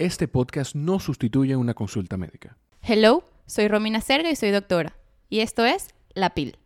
Este 0.00 0.28
podcast 0.28 0.74
no 0.74 0.98
sustituye 0.98 1.56
una 1.56 1.74
consulta 1.74 2.16
médica. 2.16 2.56
Hello, 2.80 3.22
soy 3.44 3.68
Romina 3.68 4.00
Serga 4.00 4.30
y 4.30 4.34
soy 4.34 4.50
doctora. 4.50 4.96
Y 5.28 5.40
esto 5.40 5.66
es 5.66 5.88
La 6.14 6.30
PIL. 6.30 6.56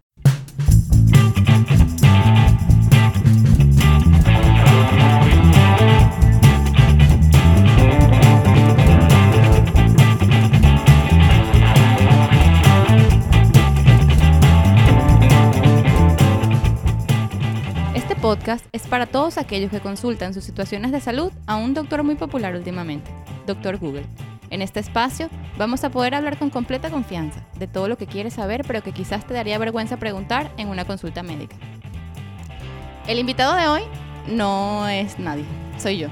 Este 17.97 18.15
podcast 18.15 18.65
es 18.71 18.87
para 18.87 19.07
todos 19.07 19.39
aquellos 19.39 19.73
que 19.73 19.81
consultan 19.81 20.35
sus 20.35 20.45
situaciones 20.45 20.93
de 20.93 21.01
salud 21.01 21.33
a 21.47 21.57
un 21.57 21.75
doctor 21.75 22.05
muy 22.05 22.15
popular 22.15 22.55
últimamente, 22.55 23.11
Doctor 23.47 23.79
Google. 23.79 24.07
En 24.51 24.63
este 24.63 24.81
espacio 24.81 25.29
vamos 25.59 25.85
a 25.85 25.91
poder 25.91 26.15
hablar 26.15 26.39
con 26.39 26.51
completa 26.51 26.91
confianza 26.91 27.45
de 27.59 27.67
todo 27.67 27.89
lo 27.89 27.97
que 27.97 28.07
quieres 28.07 28.35
saber 28.35 28.65
pero 28.67 28.83
que 28.83 28.93
quizás 28.93 29.27
te 29.27 29.35
daría 29.35 29.59
vergüenza 29.59 29.97
preguntar 29.97 30.51
en 30.57 30.69
una 30.69 30.85
consulta 30.85 31.23
médica. 31.23 31.57
El 33.07 33.19
invitado 33.19 33.57
de 33.57 33.69
hoy 33.69 33.83
no 34.29 34.89
es 34.89 35.19
nadie, 35.19 35.45
soy 35.79 35.99
yo. 35.99 36.09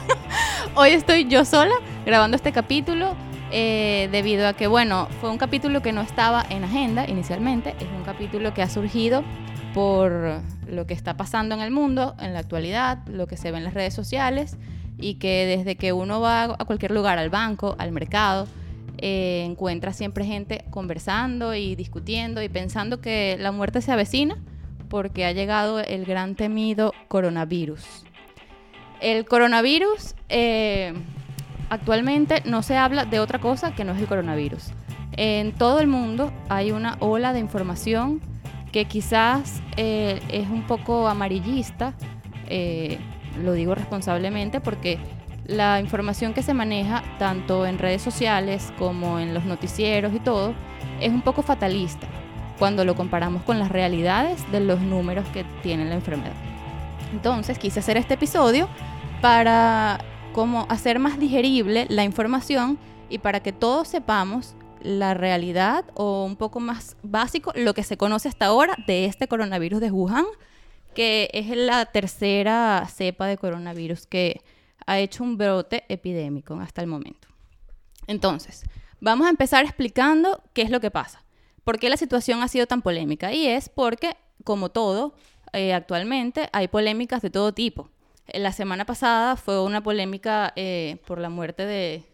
hoy 0.74 0.90
estoy 0.90 1.28
yo 1.28 1.44
sola 1.44 1.74
grabando 2.04 2.36
este 2.36 2.52
capítulo 2.52 3.14
eh, 3.52 4.08
debido 4.12 4.46
a 4.46 4.52
que, 4.52 4.66
bueno, 4.66 5.08
fue 5.20 5.30
un 5.30 5.38
capítulo 5.38 5.82
que 5.82 5.92
no 5.92 6.02
estaba 6.02 6.44
en 6.50 6.64
agenda 6.64 7.08
inicialmente, 7.08 7.74
es 7.80 7.88
un 7.96 8.04
capítulo 8.04 8.54
que 8.54 8.62
ha 8.62 8.68
surgido 8.68 9.24
por 9.74 10.40
lo 10.68 10.86
que 10.86 10.94
está 10.94 11.16
pasando 11.16 11.54
en 11.54 11.60
el 11.60 11.70
mundo, 11.70 12.14
en 12.20 12.32
la 12.32 12.40
actualidad, 12.40 12.98
lo 13.06 13.26
que 13.26 13.36
se 13.36 13.50
ve 13.50 13.58
en 13.58 13.64
las 13.64 13.74
redes 13.74 13.94
sociales 13.94 14.56
y 15.00 15.14
que 15.14 15.46
desde 15.46 15.76
que 15.76 15.92
uno 15.92 16.20
va 16.20 16.44
a 16.44 16.64
cualquier 16.64 16.90
lugar, 16.90 17.18
al 17.18 17.30
banco, 17.30 17.76
al 17.78 17.92
mercado, 17.92 18.46
eh, 18.98 19.44
encuentra 19.46 19.92
siempre 19.92 20.24
gente 20.24 20.64
conversando 20.70 21.54
y 21.54 21.74
discutiendo 21.74 22.42
y 22.42 22.48
pensando 22.48 23.00
que 23.00 23.36
la 23.38 23.52
muerte 23.52 23.80
se 23.80 23.92
avecina 23.92 24.36
porque 24.88 25.24
ha 25.24 25.32
llegado 25.32 25.80
el 25.80 26.04
gran 26.04 26.34
temido 26.34 26.92
coronavirus. 27.08 28.04
El 29.00 29.24
coronavirus 29.24 30.14
eh, 30.28 30.92
actualmente 31.70 32.42
no 32.44 32.62
se 32.62 32.76
habla 32.76 33.06
de 33.06 33.20
otra 33.20 33.38
cosa 33.38 33.74
que 33.74 33.84
no 33.84 33.92
es 33.92 34.00
el 34.00 34.06
coronavirus. 34.06 34.72
En 35.16 35.52
todo 35.52 35.80
el 35.80 35.86
mundo 35.86 36.32
hay 36.48 36.72
una 36.72 36.96
ola 37.00 37.32
de 37.32 37.40
información 37.40 38.20
que 38.72 38.84
quizás 38.84 39.62
eh, 39.76 40.20
es 40.28 40.48
un 40.48 40.66
poco 40.66 41.08
amarillista, 41.08 41.94
eh, 42.48 42.98
lo 43.38 43.52
digo 43.52 43.74
responsablemente 43.74 44.60
porque 44.60 44.98
la 45.46 45.80
información 45.80 46.32
que 46.32 46.42
se 46.42 46.54
maneja 46.54 47.02
tanto 47.18 47.66
en 47.66 47.78
redes 47.78 48.02
sociales 48.02 48.72
como 48.78 49.18
en 49.18 49.34
los 49.34 49.44
noticieros 49.44 50.12
y 50.14 50.20
todo 50.20 50.54
es 51.00 51.10
un 51.10 51.22
poco 51.22 51.42
fatalista 51.42 52.06
cuando 52.58 52.84
lo 52.84 52.94
comparamos 52.94 53.42
con 53.42 53.58
las 53.58 53.70
realidades 53.70 54.40
de 54.52 54.60
los 54.60 54.80
números 54.80 55.26
que 55.32 55.44
tiene 55.62 55.86
la 55.86 55.94
enfermedad. 55.94 56.34
Entonces 57.12 57.58
quise 57.58 57.80
hacer 57.80 57.96
este 57.96 58.14
episodio 58.14 58.68
para 59.20 59.98
como 60.32 60.66
hacer 60.68 60.98
más 60.98 61.18
digerible 61.18 61.86
la 61.88 62.04
información 62.04 62.78
y 63.08 63.18
para 63.18 63.40
que 63.40 63.52
todos 63.52 63.88
sepamos 63.88 64.54
la 64.82 65.14
realidad 65.14 65.84
o 65.94 66.24
un 66.24 66.36
poco 66.36 66.60
más 66.60 66.96
básico 67.02 67.52
lo 67.54 67.74
que 67.74 67.82
se 67.82 67.96
conoce 67.96 68.28
hasta 68.28 68.46
ahora 68.46 68.76
de 68.86 69.06
este 69.06 69.28
coronavirus 69.28 69.80
de 69.80 69.90
Wuhan, 69.90 70.24
que 70.94 71.30
es 71.32 71.48
la 71.56 71.86
tercera 71.86 72.86
cepa 72.92 73.26
de 73.26 73.38
coronavirus 73.38 74.06
que 74.06 74.40
ha 74.86 74.98
hecho 74.98 75.22
un 75.22 75.36
brote 75.36 75.84
epidémico 75.88 76.54
hasta 76.54 76.80
el 76.80 76.86
momento. 76.86 77.28
Entonces, 78.06 78.64
vamos 79.00 79.26
a 79.26 79.30
empezar 79.30 79.64
explicando 79.64 80.42
qué 80.52 80.62
es 80.62 80.70
lo 80.70 80.80
que 80.80 80.90
pasa. 80.90 81.22
¿Por 81.64 81.78
qué 81.78 81.88
la 81.90 81.96
situación 81.96 82.42
ha 82.42 82.48
sido 82.48 82.66
tan 82.66 82.82
polémica? 82.82 83.32
Y 83.32 83.46
es 83.46 83.68
porque, 83.68 84.16
como 84.44 84.70
todo, 84.70 85.14
eh, 85.52 85.72
actualmente 85.72 86.48
hay 86.52 86.68
polémicas 86.68 87.22
de 87.22 87.30
todo 87.30 87.52
tipo. 87.52 87.90
La 88.32 88.52
semana 88.52 88.86
pasada 88.86 89.36
fue 89.36 89.62
una 89.62 89.82
polémica 89.82 90.52
eh, 90.56 90.98
por 91.06 91.18
la 91.18 91.28
muerte 91.28 91.66
de, 91.66 92.04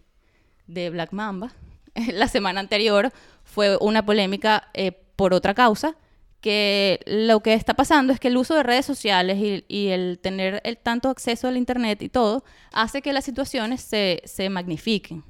de 0.67 0.91
Black 0.91 1.13
Mamba, 1.13 1.53
la 2.13 2.29
semana 2.29 2.61
anterior 2.61 3.13
fue 3.45 3.77
una 3.79 4.05
polémica 4.05 4.69
eh, 4.75 4.93
por 5.17 5.33
otra 5.33 5.55
causa, 5.55 5.97
que 6.41 7.01
lo 7.07 7.41
que 7.41 7.55
está 7.55 7.75
pasando 7.75 8.13
es 8.13 8.21
que 8.21 8.29
el 8.29 8.37
uso 8.37 8.55
de 8.55 8.63
redes 8.63 8.87
sociales 8.87 9.39
y, 9.69 9.89
el 9.89 10.19
tener 10.21 10.61
el 10.65 10.77
tanto 10.77 11.09
acceso 11.09 11.49
al 11.49 11.57
Internet 11.57 12.03
y 12.03 12.09
todo, 12.09 12.45
hace 12.73 13.03
que 13.03 13.13
las 13.13 13.25
situaciones 13.25 13.81
se, 13.81 14.23
se 14.25 14.49
magnifiquen. 14.49 15.25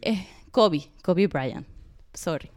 Eh, 0.00 0.26
Kobe, 0.50 0.90
Kobe 1.02 1.26
Bryant, 1.26 1.66
sorry. 2.12 2.50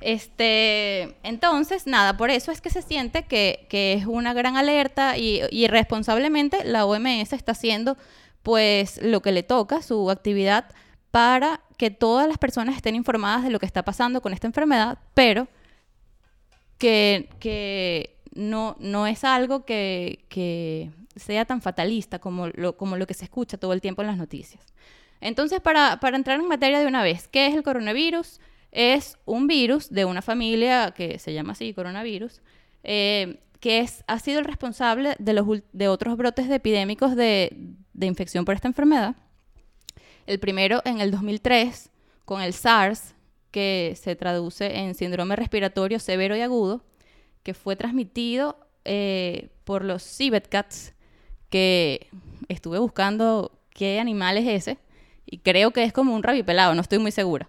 Este, 0.00 1.16
entonces, 1.24 1.86
nada, 1.86 2.16
por 2.16 2.30
eso 2.30 2.52
es 2.52 2.60
que 2.60 2.70
se 2.70 2.82
siente 2.82 3.24
que, 3.24 3.66
que 3.68 3.94
es 3.94 4.06
una 4.06 4.32
gran 4.32 4.56
alerta 4.56 5.18
y, 5.18 5.40
y 5.50 5.66
responsablemente 5.66 6.64
la 6.64 6.86
OMS 6.86 7.32
está 7.32 7.52
haciendo 7.52 7.96
pues 8.42 9.00
lo 9.02 9.20
que 9.20 9.32
le 9.32 9.42
toca, 9.42 9.82
su 9.82 10.10
actividad 10.10 10.66
para 11.10 11.60
que 11.76 11.90
todas 11.90 12.28
las 12.28 12.38
personas 12.38 12.76
estén 12.76 12.94
informadas 12.94 13.42
de 13.42 13.50
lo 13.50 13.58
que 13.58 13.66
está 13.66 13.84
pasando 13.84 14.20
con 14.20 14.32
esta 14.32 14.46
enfermedad, 14.46 14.98
pero 15.14 15.48
que, 16.78 18.16
no, 18.34 18.76
no 18.78 19.06
es 19.06 19.24
algo 19.24 19.64
que, 19.64 20.90
sea 21.16 21.44
tan 21.44 21.60
fatalista 21.60 22.20
como 22.20 22.46
lo, 22.48 22.76
como 22.76 22.96
lo 22.96 23.06
que 23.06 23.14
se 23.14 23.24
escucha 23.24 23.58
todo 23.58 23.72
el 23.72 23.80
tiempo 23.80 24.02
en 24.02 24.08
las 24.08 24.16
noticias. 24.16 24.64
Entonces, 25.20 25.60
para, 25.60 25.98
entrar 26.14 26.38
en 26.38 26.46
materia 26.46 26.78
de 26.78 26.86
una 26.86 27.02
vez, 27.02 27.26
¿qué 27.26 27.48
es 27.48 27.54
el 27.54 27.64
coronavirus? 27.64 28.40
Es 28.70 29.18
un 29.24 29.48
virus 29.48 29.90
de 29.90 30.04
una 30.04 30.22
familia 30.22 30.92
que 30.92 31.18
se 31.18 31.32
llama 31.32 31.52
así, 31.52 31.74
coronavirus, 31.74 32.40
eh, 32.84 33.40
que 33.58 33.80
es, 33.80 34.04
ha 34.06 34.20
sido 34.20 34.38
el 34.38 34.44
responsable 34.44 35.16
de, 35.18 35.32
los, 35.32 35.46
de 35.72 35.88
otros 35.88 36.16
brotes 36.16 36.48
de 36.48 36.54
epidémicos 36.54 37.16
de, 37.16 37.56
de 37.92 38.06
infección 38.06 38.44
por 38.44 38.54
esta 38.54 38.68
enfermedad 38.68 39.16
el 40.28 40.38
primero 40.38 40.82
en 40.84 41.00
el 41.00 41.10
2003 41.10 41.90
con 42.24 42.42
el 42.42 42.52
SARS, 42.52 43.14
que 43.50 43.96
se 44.00 44.16
traduce 44.16 44.78
en 44.78 44.94
síndrome 44.94 45.36
respiratorio 45.36 45.98
severo 45.98 46.36
y 46.36 46.40
agudo, 46.40 46.84
que 47.42 47.54
fue 47.54 47.76
transmitido 47.76 48.58
eh, 48.84 49.48
por 49.64 49.84
los 49.84 50.02
civet 50.02 50.48
cats, 50.48 50.94
que 51.50 52.08
estuve 52.48 52.78
buscando 52.78 53.58
qué 53.70 54.00
animal 54.00 54.36
es 54.36 54.46
ese, 54.46 54.78
y 55.24 55.38
creo 55.38 55.72
que 55.72 55.84
es 55.84 55.92
como 55.92 56.14
un 56.14 56.22
rabipelado, 56.22 56.74
no 56.74 56.80
estoy 56.80 56.98
muy 56.98 57.12
segura. 57.12 57.48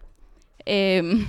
Em, 0.65 1.25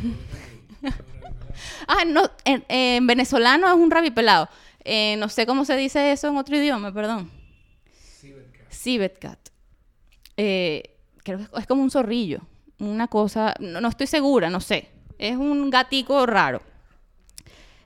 ah, 1.88 2.04
no, 2.06 2.30
en, 2.44 3.06
venezolano 3.06 3.68
es 3.68 3.74
un 3.74 3.90
rabipelado. 3.90 4.48
Eh, 4.84 5.16
no 5.18 5.28
sé 5.28 5.46
cómo 5.46 5.64
se 5.64 5.76
dice 5.76 6.12
eso 6.12 6.28
en 6.28 6.36
otro 6.36 6.56
idioma, 6.56 6.92
perdón. 6.92 7.30
Civet 8.70 9.18
cat. 9.18 9.38
Eh, 10.36 10.96
creo 11.22 11.38
que 11.38 11.58
es 11.58 11.66
como 11.66 11.82
un 11.82 11.90
zorrillo, 11.90 12.40
una 12.80 13.08
cosa, 13.08 13.54
no, 13.60 13.86
estoy 13.88 14.06
segura, 14.06 14.50
no 14.50 14.60
sé, 14.60 14.88
es 15.18 15.36
un 15.36 15.70
gatico 15.70 16.26
raro. 16.26 16.62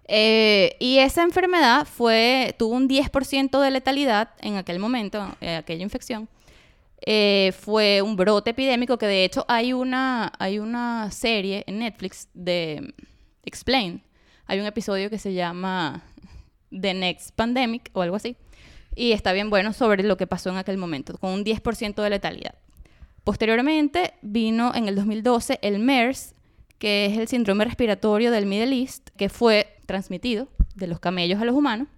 Eh, 0.06 0.77
y 0.81 0.99
esa 0.99 1.22
enfermedad 1.22 1.87
fue, 1.87 2.55
tuvo 2.59 2.75
un 2.75 2.88
10% 2.88 3.60
de 3.60 3.71
letalidad 3.71 4.31
en 4.41 4.56
aquel 4.56 4.78
momento, 4.78 5.34
eh, 5.41 5.56
aquella 5.56 5.82
infección. 5.82 6.28
Eh, 7.06 7.53
fue 7.59 8.00
un 8.00 8.16
brote 8.16 8.50
epidémico 8.50 8.97
que 8.97 9.06
de 9.06 9.25
hecho 9.25 9.44
hay 9.47 9.75
una, 9.75 10.32
hay 10.38 10.59
una 10.59 11.11
serie 11.11 11.65
en 11.66 11.81
Netflix 11.81 12.28
de 12.32 12.94
Explain. 13.44 14.03
Hay 14.47 14.61
un 14.61 14.66
episodio 14.66 15.11
que 15.11 15.19
se 15.19 15.34
llama 15.34 16.03
The 16.71 16.94
Next 16.94 17.34
Pandemic 17.34 17.91
o 17.93 18.03
algo 18.03 18.16
así. 18.16 18.37
Y 18.94 19.12
está 19.12 19.32
bien 19.32 19.50
bueno 19.50 19.72
sobre 19.72 20.03
lo 20.03 20.16
que 20.16 20.26
pasó 20.26 20.50
en 20.50 20.56
aquel 20.56 20.78
momento, 20.78 21.19
con 21.19 21.31
un 21.32 21.44
10% 21.44 22.03
de 22.03 22.11
letalidad. 22.11 22.55
Posteriormente 23.24 24.14
vino 24.20 24.75
en 24.75 24.87
el 24.87 24.94
2012 24.96 25.58
el 25.62 25.78
MERS, 25.78 26.34
que 26.78 27.06
es 27.06 27.16
el 27.16 27.26
síndrome 27.26 27.64
respiratorio 27.64 28.31
del 28.31 28.44
Middle 28.44 28.78
East, 28.78 29.08
que 29.16 29.31
fue 29.31 29.78
transmitido 29.87 30.49
de 30.75 30.87
los 30.87 31.00
camellos 31.00 31.40
a 31.40 31.46
los 31.46 31.54
humanos. 31.54 31.88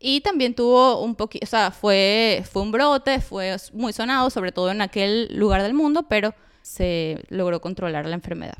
Y 0.00 0.20
también 0.22 0.54
tuvo 0.54 1.00
un 1.00 1.14
poquito, 1.14 1.44
o 1.44 1.46
sea, 1.46 1.70
fue, 1.70 2.42
fue 2.50 2.62
un 2.62 2.72
brote, 2.72 3.20
fue 3.20 3.56
muy 3.72 3.92
sonado, 3.92 4.28
sobre 4.30 4.50
todo 4.50 4.72
en 4.72 4.82
aquel 4.82 5.28
lugar 5.38 5.62
del 5.62 5.74
mundo, 5.74 6.08
pero 6.08 6.34
se 6.62 7.24
logró 7.28 7.60
controlar 7.60 8.06
la 8.06 8.14
enfermedad. 8.14 8.58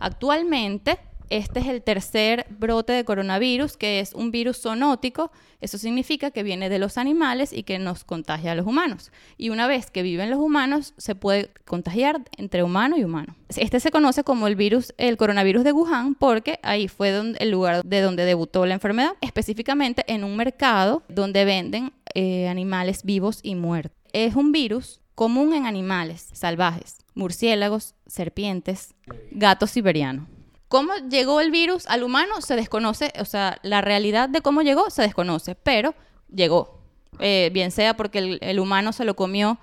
Actualmente 0.00 0.98
este 1.30 1.60
es 1.60 1.66
el 1.68 1.82
tercer 1.82 2.46
brote 2.50 2.92
de 2.92 3.04
coronavirus, 3.04 3.76
que 3.76 4.00
es 4.00 4.12
un 4.14 4.32
virus 4.32 4.60
zoonótico. 4.60 5.30
Eso 5.60 5.78
significa 5.78 6.30
que 6.32 6.42
viene 6.42 6.68
de 6.68 6.78
los 6.78 6.98
animales 6.98 7.52
y 7.52 7.62
que 7.62 7.78
nos 7.78 8.04
contagia 8.04 8.52
a 8.52 8.54
los 8.54 8.66
humanos. 8.66 9.12
Y 9.38 9.50
una 9.50 9.68
vez 9.68 9.90
que 9.90 10.02
viven 10.02 10.28
los 10.28 10.40
humanos, 10.40 10.92
se 10.96 11.14
puede 11.14 11.50
contagiar 11.64 12.20
entre 12.36 12.64
humano 12.64 12.96
y 12.98 13.04
humano. 13.04 13.36
Este 13.56 13.78
se 13.78 13.90
conoce 13.90 14.24
como 14.24 14.48
el 14.48 14.56
virus, 14.56 14.92
el 14.98 15.16
coronavirus 15.16 15.62
de 15.62 15.72
Wuhan, 15.72 16.16
porque 16.16 16.58
ahí 16.62 16.88
fue 16.88 17.10
el 17.38 17.50
lugar 17.50 17.84
de 17.84 18.00
donde 18.00 18.24
debutó 18.24 18.66
la 18.66 18.74
enfermedad, 18.74 19.12
específicamente 19.20 20.04
en 20.08 20.24
un 20.24 20.36
mercado 20.36 21.04
donde 21.08 21.44
venden 21.44 21.92
eh, 22.14 22.48
animales 22.48 23.04
vivos 23.04 23.38
y 23.42 23.54
muertos. 23.54 23.96
Es 24.12 24.34
un 24.34 24.50
virus 24.50 25.00
común 25.14 25.54
en 25.54 25.66
animales 25.66 26.28
salvajes, 26.32 26.98
murciélagos, 27.14 27.94
serpientes, 28.06 28.94
gatos 29.30 29.70
siberianos. 29.70 30.26
¿Cómo 30.70 30.92
llegó 31.10 31.40
el 31.40 31.50
virus 31.50 31.84
al 31.88 32.04
humano? 32.04 32.40
Se 32.42 32.54
desconoce, 32.54 33.12
o 33.18 33.24
sea, 33.24 33.58
la 33.64 33.80
realidad 33.80 34.28
de 34.28 34.40
cómo 34.40 34.62
llegó 34.62 34.88
se 34.88 35.02
desconoce, 35.02 35.56
pero 35.56 35.96
llegó. 36.32 36.78
Eh, 37.18 37.50
bien 37.52 37.72
sea 37.72 37.96
porque 37.96 38.38
el, 38.40 38.60
humano 38.60 38.92
se 38.92 39.04
lo 39.04 39.16
comió 39.16 39.58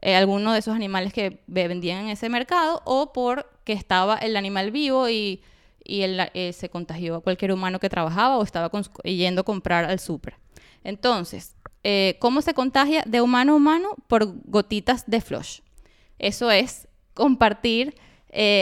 eh, 0.00 0.16
alguno 0.16 0.54
de 0.54 0.60
esos 0.60 0.74
animales 0.74 1.12
que 1.12 1.42
vendían 1.46 2.04
en 2.04 2.08
ese 2.08 2.30
mercado 2.30 2.80
o 2.86 3.12
porque 3.12 3.74
estaba 3.74 4.16
el 4.16 4.34
animal 4.34 4.70
vivo 4.70 5.10
y, 5.10 5.42
eh, 5.84 6.52
se 6.54 6.70
contagió 6.70 7.16
a 7.16 7.20
cualquier 7.20 7.52
humano 7.52 7.78
que 7.78 7.90
trabajaba 7.90 8.38
o 8.38 8.42
estaba 8.42 8.70
yendo 9.04 9.42
a 9.42 9.44
comprar 9.44 9.84
al 9.84 9.98
súper. 9.98 10.36
Entonces, 10.84 11.54
¿cómo 12.18 12.40
se 12.40 12.54
contagia 12.54 13.02
de 13.04 13.20
humano 13.20 13.52
a 13.52 13.56
humano? 13.56 13.94
Por 14.08 14.40
gotitas 14.46 15.04
de 15.06 15.20
flush. 15.20 15.60
Eso 16.18 16.50
es 16.50 16.88
compartir 17.12 17.94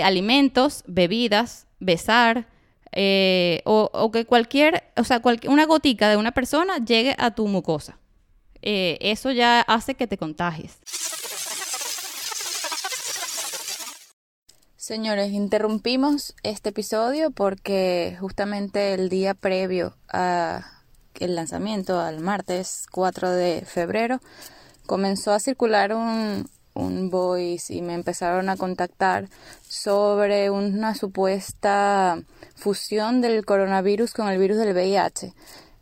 alimentos, 0.02 0.82
bebidas, 0.88 1.68
besar, 1.84 2.46
eh, 2.92 3.60
o, 3.64 4.10
que 4.12 4.24
cualquier, 4.24 4.84
o 4.96 5.04
sea, 5.04 5.20
una 5.48 5.66
gotica 5.66 6.08
de 6.08 6.16
una 6.16 6.32
persona 6.32 6.78
llegue 6.78 7.16
a 7.18 7.32
tu 7.32 7.48
mucosa. 7.48 7.98
Eh, 8.62 8.98
eso 9.00 9.32
ya 9.32 9.60
hace 9.62 9.94
que 9.94 10.06
te 10.06 10.16
contagies. 10.16 10.78
Señores, 14.76 15.32
interrumpimos 15.32 16.34
este 16.42 16.68
episodio 16.68 17.30
porque 17.30 18.16
justamente 18.20 18.94
el 18.94 19.08
día 19.08 19.34
previo 19.34 19.96
al 20.08 20.62
lanzamiento, 21.20 22.00
al 22.00 22.20
martes 22.20 22.86
4 22.92 23.30
de 23.30 23.62
febrero, 23.66 24.20
comenzó 24.86 25.32
a 25.32 25.40
circular 25.40 25.94
un, 25.94 26.48
un 26.74 27.10
voice 27.10 27.72
y 27.72 27.82
me 27.82 27.94
empezaron 27.94 28.48
a 28.48 28.56
contactar 28.56 29.28
sobre 29.68 30.50
una 30.50 30.94
supuesta 30.94 32.20
fusión 32.56 33.20
del 33.20 33.44
coronavirus 33.44 34.12
con 34.12 34.28
el 34.28 34.38
virus 34.38 34.58
del 34.58 34.74
VIH. 34.74 35.32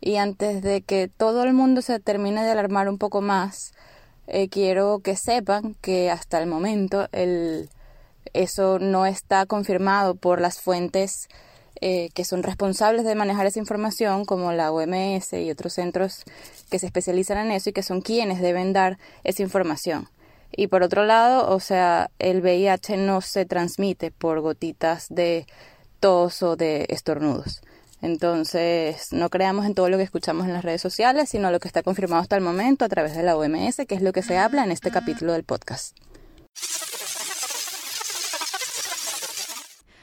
Y 0.01 0.17
antes 0.17 0.61
de 0.61 0.81
que 0.81 1.07
todo 1.07 1.43
el 1.43 1.53
mundo 1.53 1.81
se 1.81 1.99
termine 1.99 2.43
de 2.43 2.51
alarmar 2.51 2.89
un 2.89 2.97
poco 2.97 3.21
más, 3.21 3.73
eh, 4.27 4.49
quiero 4.49 4.99
que 4.99 5.15
sepan 5.15 5.75
que 5.81 6.11
hasta 6.11 6.39
el 6.39 6.47
momento 6.47 7.07
el, 7.11 7.69
eso 8.33 8.79
no 8.79 9.05
está 9.05 9.45
confirmado 9.45 10.15
por 10.15 10.41
las 10.41 10.59
fuentes 10.59 11.29
eh, 11.81 12.09
que 12.13 12.23
son 12.23 12.43
responsables 12.43 13.03
de 13.03 13.15
manejar 13.15 13.45
esa 13.45 13.59
información, 13.59 14.25
como 14.25 14.53
la 14.53 14.71
OMS 14.71 15.33
y 15.33 15.51
otros 15.51 15.73
centros 15.73 16.23
que 16.69 16.79
se 16.79 16.85
especializan 16.85 17.39
en 17.39 17.51
eso 17.51 17.69
y 17.69 17.73
que 17.73 17.83
son 17.83 18.01
quienes 18.01 18.41
deben 18.41 18.73
dar 18.73 18.97
esa 19.23 19.41
información. 19.41 20.07
Y 20.55 20.67
por 20.67 20.83
otro 20.83 21.05
lado, 21.05 21.49
o 21.49 21.59
sea, 21.59 22.11
el 22.19 22.41
VIH 22.41 22.97
no 22.97 23.21
se 23.21 23.45
transmite 23.45 24.11
por 24.11 24.39
gotitas 24.41 25.07
de 25.09 25.47
tos 25.99 26.43
o 26.43 26.55
de 26.55 26.85
estornudos. 26.89 27.61
Entonces, 28.01 29.13
no 29.13 29.29
creamos 29.29 29.65
en 29.65 29.73
todo 29.73 29.89
lo 29.89 29.97
que 29.97 30.03
escuchamos 30.03 30.45
en 30.45 30.53
las 30.53 30.63
redes 30.63 30.81
sociales, 30.81 31.29
sino 31.29 31.49
lo 31.49 31.59
que 31.59 31.69
está 31.69 31.81
confirmado 31.81 32.21
hasta 32.21 32.35
el 32.35 32.43
momento 32.43 32.83
a 32.85 32.89
través 32.89 33.15
de 33.15 33.23
la 33.23 33.35
OMS, 33.35 33.77
que 33.87 33.95
es 33.95 34.01
lo 34.01 34.11
que 34.11 34.21
se 34.21 34.37
habla 34.37 34.63
en 34.63 34.71
este 34.71 34.91
capítulo 34.91 35.31
del 35.31 35.43
podcast. 35.43 35.97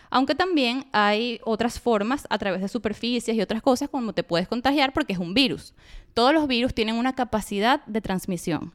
Aunque 0.09 0.35
también 0.35 0.87
hay 0.93 1.41
otras 1.45 1.79
formas 1.79 2.27
a 2.31 2.39
través 2.39 2.61
de 2.61 2.69
superficies 2.69 3.37
y 3.37 3.43
otras 3.43 3.63
cosas 3.63 3.89
como 3.89 4.13
te 4.13 4.25
puedes 4.25 4.49
contagiar 4.49 4.93
porque 4.93 5.13
es 5.13 5.21
un 5.21 5.35
virus. 5.35 5.75
Todos 6.15 6.35
los 6.35 6.49
virus 6.49 6.75
tienen 6.75 6.97
una 6.97 7.15
capacidad 7.15 7.85
de 7.85 8.01
transmisión. 8.01 8.73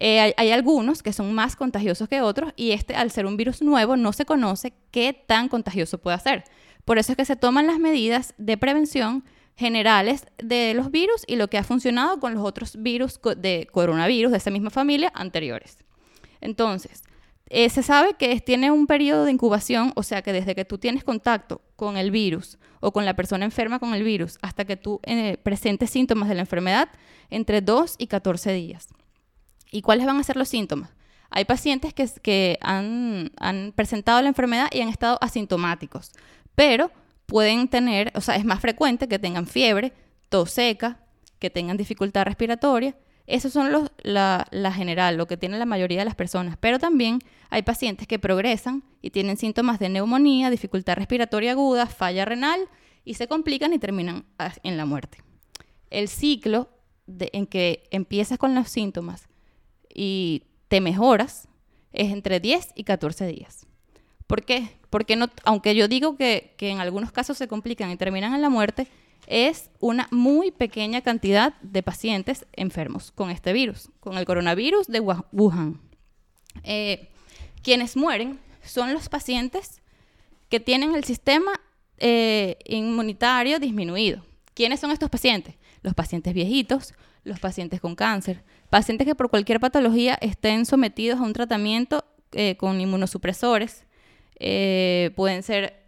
Eh, 0.00 0.34
hay, 0.36 0.50
algunos 0.50 1.02
que 1.02 1.12
son 1.12 1.32
más 1.34 1.56
contagiosos 1.56 2.08
que 2.08 2.20
otros 2.20 2.52
y 2.56 2.72
este, 2.72 2.94
al 2.96 3.10
ser 3.10 3.26
un 3.26 3.36
virus 3.36 3.62
nuevo, 3.62 3.96
no 3.96 4.12
se 4.12 4.24
conoce 4.24 4.72
qué 4.90 5.12
tan 5.12 5.48
contagioso 5.48 5.98
puede 5.98 6.18
ser. 6.18 6.44
Por 6.84 6.98
eso 6.98 7.12
es 7.12 7.16
que 7.16 7.24
se 7.24 7.36
toman 7.36 7.66
las 7.66 7.78
medidas 7.78 8.34
de 8.36 8.56
prevención 8.56 9.24
generales 9.56 10.26
de 10.38 10.74
los 10.74 10.90
virus 10.90 11.22
y 11.26 11.36
lo 11.36 11.48
que 11.48 11.58
ha 11.58 11.64
funcionado 11.64 12.18
con 12.18 12.34
los 12.34 12.44
otros 12.44 12.82
virus 12.82 13.20
de 13.36 13.68
coronavirus 13.70 14.32
de 14.32 14.38
esa 14.38 14.50
misma 14.50 14.70
familia 14.70 15.12
anteriores. 15.14 15.78
Entonces, 16.40 17.04
eh, 17.50 17.68
se 17.70 17.82
sabe 17.82 18.14
que 18.14 18.40
tiene 18.40 18.70
un 18.70 18.86
periodo 18.86 19.24
de 19.24 19.30
incubación, 19.30 19.92
o 19.96 20.02
sea 20.02 20.22
que 20.22 20.32
desde 20.32 20.54
que 20.54 20.64
tú 20.64 20.78
tienes 20.78 21.04
contacto 21.04 21.60
con 21.76 21.96
el 21.96 22.10
virus 22.10 22.58
o 22.80 22.92
con 22.92 23.04
la 23.04 23.14
persona 23.14 23.44
enferma 23.44 23.78
con 23.78 23.94
el 23.94 24.02
virus 24.02 24.38
hasta 24.42 24.64
que 24.64 24.76
tú 24.76 25.00
eh, 25.04 25.38
presentes 25.42 25.90
síntomas 25.90 26.28
de 26.28 26.34
la 26.34 26.40
enfermedad, 26.40 26.88
entre 27.30 27.60
2 27.60 27.96
y 27.98 28.06
14 28.06 28.52
días. 28.52 28.88
¿Y 29.74 29.82
cuáles 29.82 30.06
van 30.06 30.20
a 30.20 30.22
ser 30.22 30.36
los 30.36 30.48
síntomas? 30.48 30.90
Hay 31.30 31.46
pacientes 31.46 31.92
que, 31.92 32.58
han, 32.60 33.32
presentado 33.74 34.22
la 34.22 34.28
enfermedad 34.28 34.68
y 34.70 34.82
han 34.82 34.88
estado 34.88 35.18
asintomáticos, 35.20 36.12
pero 36.54 36.92
pueden 37.26 37.66
tener, 37.66 38.12
o 38.14 38.20
sea, 38.20 38.36
es 38.36 38.44
más 38.44 38.60
frecuente 38.60 39.08
que 39.08 39.18
tengan 39.18 39.48
fiebre, 39.48 39.92
tos 40.28 40.52
seca, 40.52 41.00
que 41.40 41.50
tengan 41.50 41.76
dificultad 41.76 42.24
respiratoria. 42.24 42.94
Esos 43.26 43.52
son 43.52 43.72
los, 43.72 43.90
la, 44.04 44.46
la, 44.52 44.72
general, 44.72 45.16
lo 45.16 45.26
que 45.26 45.36
tiene 45.36 45.58
la 45.58 45.66
mayoría 45.66 45.98
de 45.98 46.04
las 46.04 46.14
personas. 46.14 46.56
Pero 46.60 46.78
también 46.78 47.18
hay 47.50 47.62
pacientes 47.62 48.06
que 48.06 48.20
progresan 48.20 48.84
y 49.02 49.10
tienen 49.10 49.36
síntomas 49.36 49.80
de 49.80 49.88
neumonía, 49.88 50.50
dificultad 50.50 50.94
respiratoria 50.94 51.50
aguda, 51.50 51.86
falla 51.86 52.24
renal 52.24 52.60
y 53.04 53.14
se 53.14 53.26
complican 53.26 53.72
y 53.72 53.80
terminan 53.80 54.24
en 54.62 54.76
la 54.76 54.86
muerte. 54.86 55.18
El 55.90 56.06
ciclo 56.06 56.68
en 57.08 57.48
que 57.48 57.88
empiezas 57.90 58.38
con 58.38 58.54
los 58.54 58.68
síntomas 58.68 59.26
y 59.94 60.42
te 60.68 60.80
mejoras 60.80 61.48
es 61.92 62.12
entre 62.12 62.40
10 62.40 62.72
y 62.74 62.84
14 62.84 63.26
días. 63.26 63.66
¿Por 64.26 64.44
qué? 64.44 64.68
Porque 64.90 65.16
no, 65.16 65.30
aunque 65.44 65.74
yo 65.74 65.88
digo 65.88 66.16
que, 66.16 66.54
en 66.58 66.80
algunos 66.80 67.12
casos 67.12 67.38
se 67.38 67.48
complican 67.48 67.90
y 67.90 67.96
terminan 67.96 68.34
en 68.34 68.42
la 68.42 68.48
muerte, 68.48 68.88
es 69.26 69.70
una 69.80 70.08
muy 70.10 70.50
pequeña 70.50 71.00
cantidad 71.00 71.54
de 71.62 71.82
pacientes 71.82 72.46
enfermos 72.52 73.12
con 73.12 73.30
este 73.30 73.52
virus, 73.52 73.90
con 74.00 74.18
el 74.18 74.24
coronavirus 74.24 74.86
de 74.88 75.00
Wuhan. 75.00 75.80
Eh, 76.62 77.08
quienes 77.62 77.96
mueren 77.96 78.38
son 78.62 78.92
los 78.92 79.08
pacientes 79.08 79.82
que 80.48 80.60
tienen 80.60 80.94
el 80.94 81.04
sistema 81.04 81.60
eh, 81.98 82.58
inmunitario 82.64 83.58
disminuido. 83.58 84.24
¿Quiénes 84.54 84.80
son 84.80 84.90
estos 84.90 85.10
pacientes? 85.10 85.54
Los 85.82 85.94
pacientes 85.94 86.34
viejitos, 86.34 86.94
los 87.24 87.40
pacientes 87.40 87.80
con 87.80 87.94
cáncer, 87.96 88.44
pacientes 88.70 89.06
que 89.06 89.14
por 89.14 89.30
cualquier 89.30 89.60
patología 89.60 90.16
estén 90.20 90.66
sometidos 90.66 91.18
a 91.18 91.22
un 91.22 91.32
tratamiento 91.32 92.04
eh, 92.32 92.56
con 92.56 92.80
inmunosupresores, 92.80 93.86
eh, 94.38 95.10
pueden 95.16 95.42
ser 95.42 95.82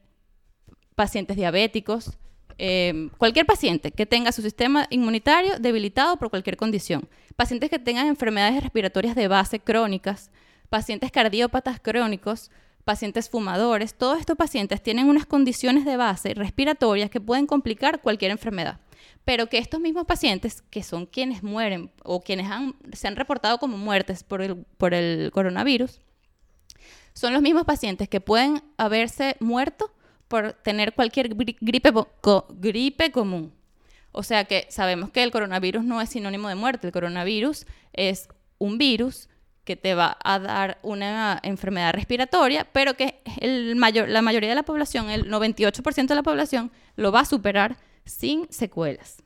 pacientes 0.95 1.37
diabéticos, 1.37 2.19
eh, 2.59 3.11
cualquier 3.19 3.45
paciente 3.45 3.91
que 3.91 4.07
tenga 4.07 4.33
su 4.33 4.41
sistema 4.41 4.87
inmunitario 4.89 5.59
debilitado 5.59 6.17
por 6.17 6.31
cualquier 6.31 6.57
condición, 6.57 7.07
pacientes 7.37 7.69
que 7.69 7.79
tengan 7.79 8.07
enfermedades 8.07 8.63
respiratorias 8.63 9.15
de 9.15 9.29
base 9.29 9.61
crónicas, 9.61 10.31
pacientes 10.71 11.11
cardiópatas 11.13 11.81
crónicos, 11.81 12.51
pacientes 12.85 13.29
fumadores, 13.29 13.95
todos 13.95 14.19
estos 14.21 14.37
pacientes 14.37 14.83
tienen 14.83 15.09
unas 15.09 15.27
condiciones 15.27 15.85
de 15.85 15.97
base 15.99 16.33
respiratorias 16.33 17.11
que 17.11 17.21
pueden 17.21 17.47
complicar 17.47 18.01
cualquier 18.01 18.31
enfermedad 18.31 18.81
pero 19.25 19.49
que 19.49 19.59
estos 19.59 19.81
mismos 19.81 20.07
pacientes, 20.07 20.63
que 20.63 20.83
son 20.83 21.07
quienes 21.07 21.43
mueren 21.43 21.91
o 22.03 22.21
quienes 22.21 22.49
se 22.93 23.09
han 23.09 23.17
reportado 23.17 23.59
como 23.59 23.77
muertes 23.77 24.23
por 24.23 24.43
el, 24.43 24.65
por 24.77 24.95
el 24.95 25.31
coronavirus, 25.33 26.01
son 27.13 27.33
los 27.33 27.43
mismos 27.43 27.65
pacientes 27.65 28.09
que 28.09 28.21
pueden 28.21 28.63
haberse 28.77 29.37
muerto 29.41 29.91
por 30.29 30.53
tener 30.53 30.93
cualquier 30.93 31.35
gripe, 31.35 31.93
gripe 32.51 33.11
común. 33.11 33.53
O 34.13 34.23
sea 34.23 34.45
que 34.45 34.67
sabemos 34.71 35.11
que 35.11 35.23
el 35.23 35.31
coronavirus 35.31 35.85
no 35.85 36.01
es 36.01 36.11
sinónimo 36.11 36.49
de 36.49 36.55
muerte, 36.55 36.87
el 36.87 36.93
coronavirus 36.93 37.67
es 37.93 38.29
un 38.59 38.79
virus 38.79 39.29
que 39.65 39.77
te 39.77 39.95
va 39.95 40.17
a 40.23 40.39
dar 40.39 40.79
una 40.83 41.41
enfermedad 41.43 41.93
respiratoria, 41.93 42.67
pero 42.73 42.95
que 42.95 43.21
el 43.41 43.77
mayor, 43.77 44.09
la 44.09 44.23
mayoría 44.23 44.49
de 44.49 44.55
la 44.55 44.63
población, 44.63 45.11
el 45.11 45.29
98% 45.29 46.07
de 46.07 46.15
la 46.15 46.23
población, 46.23 46.71
lo 46.95 47.13
va 47.13 47.21
a 47.21 47.25
superar 47.25 47.77
sin 48.07 48.51
secuelas. 48.51 49.23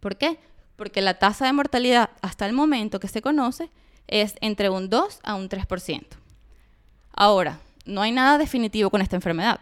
¿Por 0.00 0.16
qué? 0.16 0.38
Porque 0.76 1.02
la 1.02 1.18
tasa 1.18 1.44
de 1.44 1.52
mortalidad 1.52 2.10
hasta 2.22 2.46
el 2.46 2.52
momento 2.52 3.00
que 3.00 3.08
se 3.08 3.20
conoce 3.20 3.70
es 4.06 4.36
entre 4.40 4.70
un 4.70 4.88
2 4.88 5.20
a 5.22 5.34
un 5.34 5.48
3%. 5.48 6.06
Ahora, 7.12 7.60
no 7.84 8.00
hay 8.00 8.12
nada 8.12 8.38
definitivo 8.38 8.90
con 8.90 9.02
esta 9.02 9.16
enfermedad. 9.16 9.60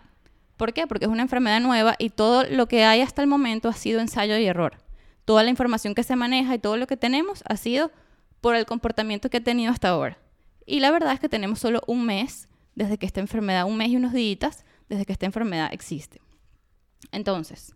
¿Por 0.57 0.73
qué? 0.73 0.87
Porque 0.87 1.07
es 1.07 1.11
una 1.11 1.23
enfermedad 1.23 1.61
nueva 1.61 1.97
y 1.99 2.11
todo 2.11 2.45
lo 2.45 2.67
que 2.67 2.85
hay 2.85 3.01
hasta 3.01 3.23
el 3.23 3.29
momento 3.29 3.69
ha 3.69 3.75
sido 3.75 4.01
ensayo 4.01 4.37
y 4.37 4.47
error. 4.47 4.79
Toda 5.25 5.43
la 5.43 5.51
información 5.51 5.95
que 5.95 6.03
se 6.03 6.17
maneja 6.17 6.55
y 6.55 6.59
todo 6.59 6.77
lo 6.77 6.87
que 6.87 6.97
tenemos 6.97 7.43
ha 7.49 7.57
sido 7.57 7.91
por 8.41 8.55
el 8.55 8.67
comportamiento 8.67 9.29
que 9.29 9.39
ha 9.39 9.45
tenido 9.45 9.73
hasta 9.73 9.89
ahora. 9.89 10.19
Y 10.67 10.81
la 10.81 10.91
verdad 10.91 11.13
es 11.13 11.21
que 11.21 11.29
tenemos 11.29 11.59
solo 11.59 11.83
un 11.87 12.05
mes 12.07 12.49
desde 12.75 12.99
que 12.99 13.07
esta 13.07 13.21
enfermedad, 13.21 13.67
un 13.67 13.77
mes 13.77 13.89
y 13.89 13.97
unos 13.97 14.13
días 14.13 14.65
desde 14.89 15.05
que 15.05 15.13
esta 15.13 15.27
enfermedad 15.27 15.71
existe. 15.73 16.21
Entonces, 17.13 17.75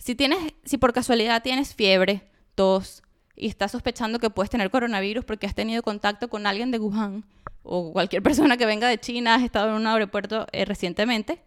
si, 0.00 0.14
tienes, 0.14 0.38
si 0.64 0.78
por 0.78 0.92
casualidad 0.92 1.42
tienes 1.42 1.74
fiebre, 1.74 2.22
tos 2.54 3.02
y 3.36 3.48
estás 3.48 3.72
sospechando 3.72 4.18
que 4.18 4.30
puedes 4.30 4.50
tener 4.50 4.70
coronavirus 4.70 5.24
porque 5.24 5.46
has 5.46 5.54
tenido 5.54 5.82
contacto 5.82 6.28
con 6.28 6.46
alguien 6.46 6.70
de 6.70 6.78
Wuhan 6.78 7.24
o 7.62 7.92
cualquier 7.92 8.22
persona 8.24 8.56
que 8.56 8.66
venga 8.66 8.88
de 8.88 8.98
China, 8.98 9.34
has 9.34 9.42
estado 9.42 9.68
en 9.68 9.74
un 9.76 9.86
aeropuerto 9.86 10.46
eh, 10.52 10.64
recientemente, 10.64 11.42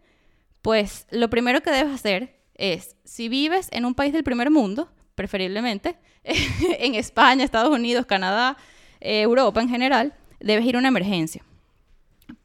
pues 0.61 1.07
lo 1.09 1.29
primero 1.29 1.61
que 1.61 1.71
debes 1.71 1.93
hacer 1.93 2.39
es, 2.53 2.95
si 3.03 3.27
vives 3.27 3.69
en 3.71 3.85
un 3.85 3.95
país 3.95 4.13
del 4.13 4.23
primer 4.23 4.51
mundo, 4.51 4.91
preferiblemente, 5.15 5.97
en 6.23 6.95
España, 6.95 7.43
Estados 7.43 7.73
Unidos, 7.73 8.05
Canadá, 8.05 8.57
eh, 9.01 9.21
Europa 9.21 9.61
en 9.61 9.69
general, 9.69 10.13
debes 10.39 10.65
ir 10.65 10.75
a 10.75 10.79
una 10.79 10.87
emergencia. 10.89 11.43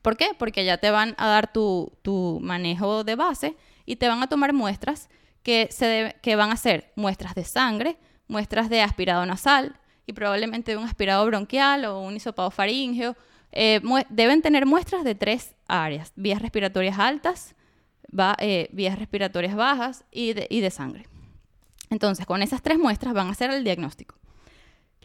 ¿Por 0.03 0.17
qué? 0.17 0.31
Porque 0.39 0.65
ya 0.65 0.79
te 0.79 0.91
van 0.91 1.15
a 1.19 1.29
dar 1.29 1.53
tu, 1.53 1.93
tu 2.03 2.39
manejo 2.43 3.05
de 3.05 3.15
base 3.15 3.57
y 3.85 3.97
te 3.97 4.09
van 4.09 4.23
a 4.23 4.27
tomar 4.27 4.53
muestras 4.53 5.09
que, 5.49 5.69
se 5.71 6.15
que 6.21 6.37
van 6.37 6.51
a 6.51 6.59
ser 6.59 6.93
muestras 6.95 7.35
de 7.35 7.43
sangre, 7.43 7.97
muestras 8.27 8.69
de 8.69 8.83
aspirado 8.83 9.25
nasal 9.25 9.81
y 10.05 10.13
probablemente 10.13 10.77
un 10.77 10.85
aspirado 10.85 11.25
bronquial 11.25 11.87
o 11.87 12.03
un 12.03 12.15
hisopado 12.17 12.51
faríngeo. 12.51 13.17
Eh, 13.53 13.81
deben 14.11 14.43
tener 14.43 14.67
muestras 14.67 15.05
de 15.05 15.15
tres 15.15 15.55
áreas, 15.67 16.13
vías 16.17 16.43
respiratorias 16.43 16.99
altas, 16.99 17.55
eh, 18.41 18.69
vías 18.73 18.99
respiratorias 18.99 19.57
bajas 19.57 20.05
y 20.11 20.35
de, 20.35 20.49
y 20.51 20.61
de 20.61 20.71
sangre. 20.71 21.07
Entonces, 21.89 22.27
con 22.27 22.43
esas 22.43 22.61
tres 22.61 22.79
muestras 22.79 23.15
van 23.15 23.29
a 23.29 23.31
hacer 23.31 23.51
el 23.51 23.65
diagnóstico. 23.65 24.17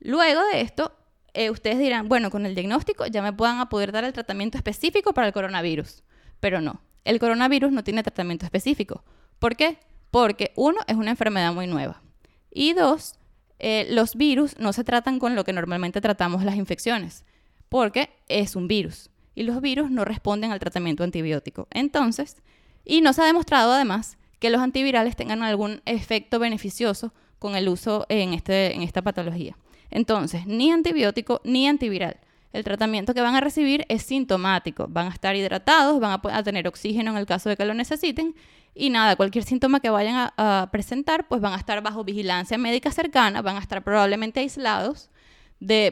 Luego 0.02 0.42
de 0.52 0.60
esto, 0.60 0.94
eh, 1.34 1.52
ustedes 1.52 1.80
dirán, 1.80 2.10
bueno, 2.10 2.30
con 2.30 2.46
el 2.46 2.54
diagnóstico 2.54 3.06
ya 3.06 3.22
me 3.22 3.32
puedan 3.32 3.66
poder 3.70 3.94
dar 3.94 4.04
el 4.04 4.12
tratamiento 4.12 4.58
específico 4.58 5.14
para 5.14 5.28
el 5.28 5.32
coronavirus. 5.32 6.04
Pero 6.42 6.60
no, 6.60 6.82
el 7.06 7.18
coronavirus 7.20 7.72
no 7.72 7.86
tiene 7.86 8.04
tratamiento 8.04 8.44
específico. 8.44 9.06
¿Por 9.40 9.56
qué? 9.56 9.80
Porque 10.13 10.51
uno, 10.55 10.77
es 10.86 10.96
una 10.96 11.10
enfermedad 11.10 11.51
muy 11.55 11.65
nueva. 11.65 12.03
Y 12.51 12.74
dos, 12.74 13.15
eh, 13.58 13.88
los 13.89 14.15
virus 14.15 14.60
no 14.60 14.72
se 14.72 14.84
tratan 14.84 15.17
con 15.17 15.36
lo 15.36 15.43
que 15.43 15.53
normalmente 15.53 16.01
tratamos 16.01 16.43
las 16.43 16.55
infecciones, 16.55 17.25
porque 17.67 18.12
es 18.27 18.55
un 18.55 18.67
virus. 18.67 19.10
Y 19.34 19.41
los 19.41 19.60
virus 19.60 19.89
no 19.89 20.05
responden 20.05 20.51
al 20.51 20.60
tratamiento 20.60 21.03
antibiótico. 21.03 21.67
Entonces, 21.72 22.43
y 22.86 23.01
no 23.01 23.12
se 23.12 23.24
ha 23.24 23.25
demostrado 23.25 23.74
además 23.74 24.20
que 24.38 24.51
los 24.51 24.62
antivirales 24.62 25.15
tengan 25.15 25.41
algún 25.41 25.82
efecto 25.88 26.38
beneficioso 26.38 27.12
con 27.39 27.55
el 27.55 27.67
uso 27.67 28.05
en, 28.08 28.36
este, 28.36 28.75
en 28.75 28.84
esta 28.84 29.01
patología. 29.01 29.58
Entonces, 29.89 30.46
ni 30.46 30.72
antibiótico 30.72 31.41
ni 31.43 31.67
antiviral. 31.67 32.17
El 32.53 32.63
tratamiento 32.63 33.15
que 33.15 33.22
van 33.22 33.36
a 33.36 33.41
recibir 33.41 33.83
es 33.89 34.03
sintomático. 34.03 34.86
Van 34.88 35.07
a 35.07 35.10
estar 35.10 35.36
hidratados, 35.36 36.00
van 36.00 36.19
a, 36.24 36.43
tener 36.43 36.67
oxígeno 36.67 37.12
en 37.12 37.17
el 37.17 37.25
caso 37.25 37.50
de 37.50 37.57
que 37.57 37.65
lo 37.65 37.74
necesiten. 37.74 38.36
Y 38.75 38.91
nada, 38.91 39.15
cualquier 39.15 39.43
síntoma 39.43 39.79
que 39.79 39.89
vayan 39.89 40.31
a, 40.38 40.69
presentar, 40.72 41.27
pues 41.27 41.41
van 41.41 41.53
a 41.53 41.57
estar 41.57 41.81
bajo 41.81 42.03
vigilancia 42.03 42.60
médica 42.60 42.91
cercana, 42.91 43.41
van 43.41 43.55
a 43.55 43.60
estar 43.60 43.83
probablemente 43.83 44.39
aislados 44.39 45.10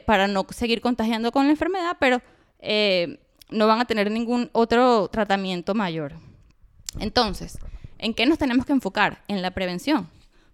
para 0.06 0.28
no 0.28 0.46
seguir 0.50 0.80
contagiando 0.80 1.32
con 1.32 1.46
la 1.46 1.50
enfermedad, 1.50 1.96
pero 1.98 2.22
eh, 2.60 3.18
no 3.50 3.66
van 3.66 3.80
a 3.80 3.84
tener 3.84 4.10
ningún 4.10 4.48
otro 4.52 5.08
tratamiento 5.08 5.74
mayor. 5.74 6.14
Entonces, 7.00 7.58
¿en 7.98 8.14
qué 8.14 8.24
nos 8.26 8.38
tenemos 8.38 8.66
que 8.66 8.72
enfocar? 8.72 9.22
En 9.26 9.42
la 9.42 9.50
prevención 9.50 10.08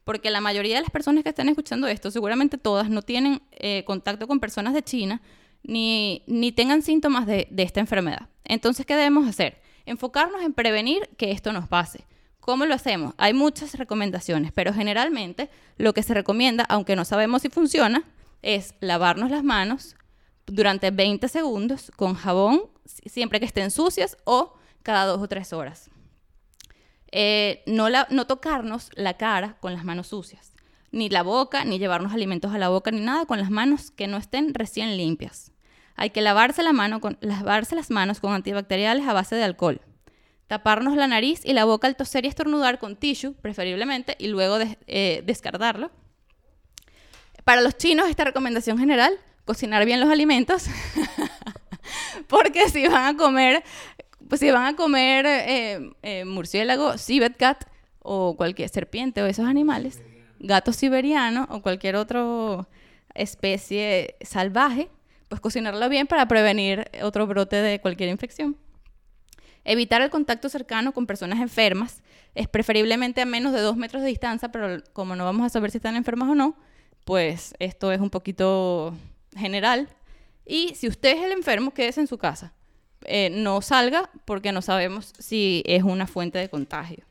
porque 0.04 0.30
la 0.30 0.40
mayoría 0.40 0.76
de 0.76 0.80
las 0.80 0.90
personas 0.90 1.22
que 1.22 1.28
están 1.28 1.50
escuchando 1.50 1.86
esto, 1.86 2.10
seguramente 2.10 2.56
todas, 2.56 2.88
no 2.88 3.02
tienen 3.02 3.42
eh, 3.50 3.84
contacto 3.84 4.26
con 4.26 4.40
personas 4.40 4.72
de 4.72 4.82
China 4.82 5.20
ni, 5.68 6.52
tengan 6.56 6.82
síntomas 6.82 7.26
de, 7.26 7.46
esta 7.58 7.80
enfermedad. 7.80 8.28
Entonces, 8.44 8.86
¿qué 8.86 8.96
debemos 8.96 9.28
hacer? 9.28 9.60
Enfocarnos 9.84 10.42
en 10.42 10.54
prevenir 10.54 11.08
que 11.16 11.30
esto 11.30 11.52
nos 11.52 11.68
pase. 11.68 12.04
¿Cómo 12.40 12.64
lo 12.64 12.74
hacemos? 12.74 13.14
Hay 13.18 13.34
muchas 13.34 13.74
recomendaciones, 13.76 14.50
pero 14.52 14.72
generalmente 14.72 15.50
lo 15.76 15.92
que 15.92 16.02
se 16.02 16.14
recomienda, 16.14 16.64
aunque 16.68 16.96
no 16.96 17.04
sabemos 17.04 17.42
si 17.42 17.50
funciona, 17.50 18.04
es 18.40 18.74
lavarnos 18.80 19.30
las 19.30 19.44
manos 19.44 19.96
durante 20.46 20.90
20 20.90 21.28
segundos 21.28 21.92
con 21.96 22.14
jabón, 22.14 22.62
siempre 22.86 23.38
que 23.38 23.46
estén 23.46 23.70
sucias, 23.70 24.16
o 24.24 24.54
cada 24.82 25.04
dos 25.04 25.20
o 25.20 25.28
tres 25.28 25.52
horas. 25.52 25.90
Eh, 27.12 27.62
no 27.66 28.26
tocarnos 28.26 28.90
la 28.94 29.18
cara 29.18 29.58
con 29.60 29.74
las 29.74 29.84
manos 29.84 30.06
sucias, 30.08 30.54
ni 30.90 31.10
la 31.10 31.22
boca, 31.22 31.66
ni 31.66 31.78
llevarnos 31.78 32.14
alimentos 32.14 32.54
a 32.54 32.58
la 32.58 32.70
boca, 32.70 32.90
ni 32.90 33.00
nada 33.00 33.26
con 33.26 33.38
las 33.38 33.50
manos 33.50 33.90
que 33.90 34.06
no 34.06 34.16
estén 34.16 34.54
recién 34.54 34.96
limpias. 34.96 35.52
Hay 35.98 36.10
que 36.10 36.22
lavarse, 36.22 36.62
las 36.62 36.72
manos 37.90 38.20
con 38.20 38.32
antibacteriales 38.32 39.06
a 39.06 39.12
base 39.12 39.34
de 39.34 39.42
alcohol. 39.42 39.80
Taparnos 40.46 40.96
la 40.96 41.08
nariz 41.08 41.40
y 41.44 41.52
la 41.52 41.64
boca 41.64 41.88
al 41.88 41.96
toser 41.96 42.24
y 42.24 42.28
estornudar 42.28 42.78
con 42.78 42.94
tissue, 42.94 43.34
preferiblemente, 43.34 44.14
y 44.18 44.28
luego 44.28 44.58
eh, 44.86 45.22
descartarlo. 45.26 45.90
Para 47.42 47.62
los 47.62 47.76
chinos, 47.76 48.08
esta 48.08 48.24
recomendación 48.24 48.78
general, 48.78 49.12
cocinar 49.44 49.84
bien 49.84 49.98
los 49.98 50.08
alimentos, 50.08 50.66
porque 52.28 52.68
si 52.68 52.86
van 52.86 53.14
a 53.14 53.18
comer 53.18 53.64
pues 54.28 54.40
si 54.40 54.50
van 54.50 54.66
a 54.66 54.76
comer 54.76 55.26
eh, 55.26 55.90
eh, 56.02 56.24
murciélago, 56.24 56.98
civet 56.98 57.36
cat 57.36 57.64
o 58.00 58.36
cualquier 58.36 58.68
serpiente 58.68 59.22
o 59.22 59.26
esos 59.26 59.46
animales, 59.46 60.00
gato 60.38 60.72
siberiano 60.72 61.48
o 61.50 61.62
cualquier 61.62 61.96
otra 61.96 62.68
especie 63.14 64.16
salvaje, 64.20 64.90
pues 65.28 65.40
cocinarlo 65.40 65.88
bien 65.88 66.06
para 66.06 66.26
prevenir 66.26 66.90
otro 67.02 67.26
brote 67.26 67.56
de 67.56 67.80
cualquier 67.80 68.08
infección. 68.08 68.56
Evitar 69.64 70.00
el 70.00 70.10
contacto 70.10 70.48
cercano 70.48 70.92
con 70.92 71.06
personas 71.06 71.40
enfermas 71.40 72.02
es 72.34 72.48
preferiblemente 72.48 73.20
a 73.20 73.26
menos 73.26 73.52
de 73.52 73.60
dos 73.60 73.76
metros 73.76 74.02
de 74.02 74.08
distancia, 74.08 74.50
pero 74.50 74.82
como 74.92 75.16
no 75.16 75.24
vamos 75.24 75.44
a 75.44 75.50
saber 75.50 75.70
si 75.70 75.78
están 75.78 75.96
enfermas 75.96 76.28
o 76.30 76.34
no, 76.34 76.56
pues 77.04 77.54
esto 77.58 77.92
es 77.92 78.00
un 78.00 78.10
poquito 78.10 78.94
general. 79.36 79.88
Y 80.46 80.74
si 80.74 80.88
usted 80.88 81.16
es 81.18 81.24
el 81.24 81.32
enfermo, 81.32 81.74
quédese 81.74 82.00
en 82.00 82.06
su 82.06 82.18
casa. 82.18 82.54
Eh, 83.04 83.30
no 83.30 83.60
salga 83.60 84.10
porque 84.24 84.52
no 84.52 84.62
sabemos 84.62 85.12
si 85.18 85.62
es 85.66 85.82
una 85.82 86.06
fuente 86.06 86.38
de 86.38 86.48
contagio. 86.48 87.04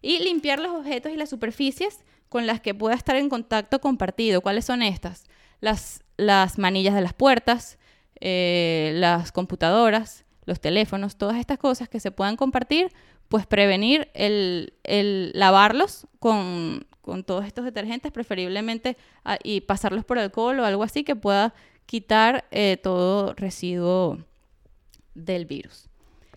Y 0.00 0.20
limpiar 0.20 0.58
los 0.58 0.72
objetos 0.72 1.12
y 1.12 1.16
las 1.16 1.28
superficies 1.28 2.04
con 2.28 2.46
las 2.46 2.60
que 2.60 2.74
pueda 2.74 2.94
estar 2.94 3.16
en 3.16 3.28
contacto 3.28 3.80
compartido. 3.80 4.40
¿Cuáles 4.40 4.64
son 4.64 4.82
estas? 4.82 5.24
Las, 5.60 6.02
las 6.18 6.58
manillas 6.58 6.94
de 6.94 7.00
las 7.00 7.14
puertas, 7.14 7.78
eh, 8.20 8.92
las 8.96 9.32
computadoras, 9.32 10.26
los 10.44 10.60
teléfonos, 10.60 11.16
todas 11.16 11.36
estas 11.36 11.58
cosas 11.58 11.88
que 11.88 12.00
se 12.00 12.10
puedan 12.10 12.36
compartir, 12.36 12.92
pues 13.28 13.46
prevenir 13.46 14.10
el, 14.14 14.72
lavarlos 15.34 16.06
con, 16.18 16.86
todos 17.24 17.46
estos 17.46 17.64
detergentes, 17.64 18.12
preferiblemente, 18.12 18.98
ah, 19.24 19.38
y 19.42 19.62
pasarlos 19.62 20.04
por 20.04 20.18
alcohol 20.18 20.60
o 20.60 20.64
algo 20.66 20.82
así 20.82 21.04
que 21.04 21.16
pueda 21.16 21.54
quitar 21.86 22.44
eh, 22.50 22.76
todo 22.82 23.32
residuo 23.34 24.18
del 25.14 25.46
virus. 25.46 25.88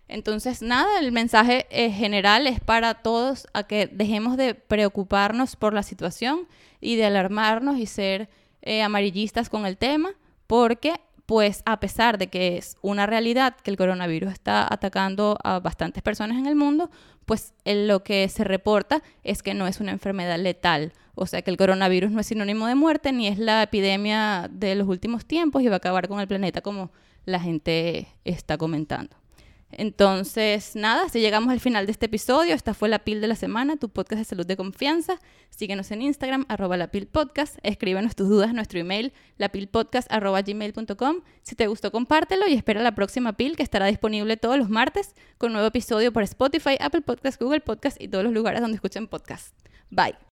Entonces, 0.07 0.61
nada, 0.61 0.99
el 0.99 1.11
mensaje 1.11 1.67
eh, 1.69 1.89
general 1.89 2.45
es 2.45 2.59
para 2.59 2.95
todos 2.95 3.47
a 3.53 3.63
que 3.63 3.87
dejemos 3.87 4.37
de 4.37 4.55
preocuparnos 4.55 5.55
por 5.55 5.73
la 5.73 5.83
situación 5.83 6.47
y 6.81 6.97
de 6.97 7.05
alarmarnos 7.05 7.77
y 7.77 7.85
ser 7.85 8.29
eh, 8.61 8.81
amarillistas 8.81 9.49
con 9.49 9.65
el 9.65 9.77
tema, 9.77 10.11
porque 10.47 10.95
pues 11.25 11.63
a 11.65 11.79
pesar 11.79 12.17
de 12.17 12.27
que 12.27 12.57
es 12.57 12.75
una 12.81 13.05
realidad 13.05 13.55
que 13.55 13.71
el 13.71 13.77
coronavirus 13.77 14.33
está 14.33 14.67
atacando 14.69 15.37
a 15.43 15.59
bastantes 15.59 16.03
personas 16.03 16.37
en 16.37 16.45
el 16.45 16.55
mundo, 16.55 16.91
pues 17.25 17.53
lo 17.63 18.03
que 18.03 18.27
se 18.27 18.43
reporta 18.43 19.01
es 19.23 19.41
que 19.41 19.53
no 19.53 19.65
es 19.65 19.79
una 19.79 19.91
enfermedad 19.91 20.37
letal. 20.37 20.91
O 21.15 21.25
sea 21.27 21.41
que 21.41 21.51
el 21.51 21.55
coronavirus 21.55 22.11
no 22.11 22.19
es 22.19 22.27
sinónimo 22.27 22.67
de 22.67 22.75
muerte 22.75 23.13
ni 23.13 23.27
es 23.27 23.37
la 23.37 23.63
epidemia 23.63 24.49
de 24.51 24.75
los 24.75 24.87
últimos 24.87 25.25
tiempos 25.25 25.61
y 25.61 25.67
va 25.67 25.75
a 25.75 25.77
acabar 25.77 26.09
con 26.09 26.19
el 26.19 26.27
planeta 26.27 26.59
como 26.59 26.91
la 27.25 27.39
gente 27.39 28.07
está 28.25 28.57
comentando. 28.57 29.20
Entonces, 29.71 30.75
nada, 30.75 31.09
si 31.09 31.19
llegamos 31.19 31.51
al 31.51 31.59
final 31.59 31.85
de 31.85 31.91
este 31.91 32.07
episodio, 32.07 32.53
esta 32.53 32.73
fue 32.73 32.89
La 32.89 32.99
Pil 32.99 33.21
de 33.21 33.27
la 33.27 33.35
Semana, 33.35 33.77
tu 33.77 33.89
podcast 33.89 34.19
de 34.19 34.25
salud 34.25 34.45
de 34.45 34.57
confianza. 34.57 35.19
Síguenos 35.49 35.91
en 35.91 36.01
Instagram, 36.01 36.45
arroba 36.49 36.77
la 36.77 36.87
Pil 36.87 37.07
Podcast. 37.07 37.57
Escríbenos 37.63 38.15
tus 38.15 38.29
dudas 38.29 38.49
en 38.49 38.55
nuestro 38.55 38.79
email, 38.79 39.13
lapilpodcast. 39.37 40.11
Si 41.43 41.55
te 41.55 41.67
gustó, 41.67 41.91
compártelo 41.91 42.47
y 42.47 42.53
espera 42.53 42.81
la 42.81 42.95
próxima 42.95 43.33
Pil 43.33 43.55
que 43.55 43.63
estará 43.63 43.85
disponible 43.85 44.37
todos 44.37 44.57
los 44.57 44.69
martes 44.69 45.15
con 45.37 45.53
nuevo 45.53 45.67
episodio 45.67 46.11
por 46.11 46.23
Spotify, 46.23 46.77
Apple 46.79 47.01
Podcast, 47.01 47.41
Google 47.41 47.61
Podcast 47.61 48.01
y 48.01 48.07
todos 48.07 48.23
los 48.23 48.33
lugares 48.33 48.61
donde 48.61 48.75
escuchen 48.75 49.07
podcast. 49.07 49.55
Bye. 49.89 50.30